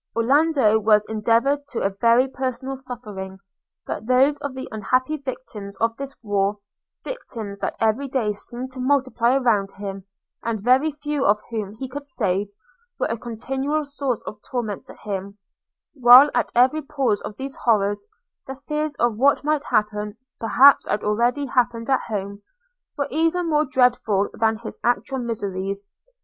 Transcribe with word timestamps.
Orlando 0.15 0.79
was 0.79 1.05
enured 1.05 1.67
to 1.67 1.95
every 2.01 2.27
personal 2.27 2.75
suffering: 2.75 3.37
but 3.85 4.07
those 4.07 4.39
of 4.39 4.55
the 4.55 4.67
unhappy 4.71 5.17
victims 5.17 5.77
of 5.77 5.95
this 5.97 6.15
war– 6.23 6.57
victims 7.03 7.59
that 7.59 7.75
every 7.79 8.07
day 8.07 8.33
seemed 8.33 8.71
to 8.71 8.79
multiply 8.79 9.35
around 9.35 9.73
him, 9.73 10.05
and 10.41 10.59
very 10.59 10.89
few 10.91 11.23
of 11.23 11.37
whom 11.51 11.75
he 11.75 11.87
could 11.87 12.07
save, 12.07 12.47
were 12.99 13.05
a 13.11 13.15
continual 13.15 13.83
source 13.83 14.23
of 14.23 14.41
torment 14.41 14.85
to 14.85 14.95
him; 14.95 15.37
while, 15.93 16.31
at 16.33 16.51
every 16.55 16.81
pause 16.81 17.21
of 17.21 17.37
these 17.37 17.55
horrors, 17.57 18.07
the 18.47 18.55
fears 18.55 18.95
of 18.95 19.17
what 19.17 19.43
might 19.43 19.65
happen, 19.65 20.17
perhaps 20.39 20.87
had 20.87 21.03
already 21.03 21.45
happened 21.45 21.91
at 21.91 22.01
home, 22.07 22.41
were 22.97 23.07
even 23.11 23.47
more 23.47 23.65
dreadful 23.65 24.29
than 24.33 24.57
his 24.57 24.79
actual 24.83 25.19
miseries. 25.19 25.85